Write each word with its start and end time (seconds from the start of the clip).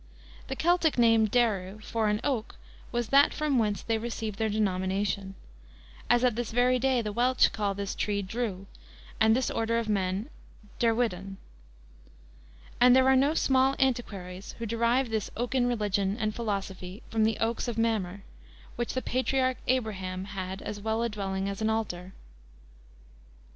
The 0.47 0.55
Celtic 0.55 0.97
name 0.97 1.27
Deru, 1.27 1.79
for 1.83 2.07
an 2.07 2.21
Oak 2.23 2.55
was 2.91 3.09
that 3.09 3.31
from 3.35 3.59
whence 3.59 3.83
they 3.83 3.99
received 3.99 4.39
their 4.39 4.49
denomination; 4.49 5.35
as 6.09 6.23
at 6.23 6.35
this 6.35 6.49
very 6.51 6.79
day 6.79 7.03
the 7.03 7.11
Welch 7.11 7.53
call 7.53 7.75
this 7.75 7.93
tree 7.93 8.23
Drew, 8.23 8.65
and 9.19 9.35
this 9.35 9.51
order 9.51 9.77
of 9.77 9.87
men 9.87 10.27
Derwyddon. 10.79 11.37
But 12.79 12.95
there 12.95 13.05
are 13.07 13.15
no 13.15 13.35
small 13.35 13.75
antiquaries 13.77 14.55
who 14.57 14.65
derive 14.65 15.11
this 15.11 15.29
oaken 15.37 15.67
religion 15.67 16.17
and 16.17 16.33
philosophy 16.33 17.03
from 17.11 17.23
the 17.23 17.37
Oaks 17.37 17.67
of 17.67 17.77
Mamre, 17.77 18.23
where 18.77 18.85
the 18.85 19.03
Patriarch 19.03 19.57
Abraham 19.67 20.25
had 20.25 20.63
as 20.63 20.79
well 20.81 21.03
a 21.03 21.09
dwelling 21.09 21.47
as 21.47 21.61
an 21.61 21.69
altar. 21.69 22.13